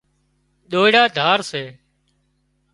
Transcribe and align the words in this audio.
ڏورا 0.71 1.03
ڌار 1.17 1.39
سي 1.51 1.63